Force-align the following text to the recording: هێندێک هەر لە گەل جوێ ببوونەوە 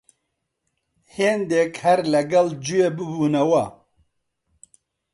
هێندێک 1.15 1.73
هەر 1.83 1.99
لە 2.13 2.21
گەل 2.31 2.47
جوێ 2.65 2.87
ببوونەوە 2.97 3.65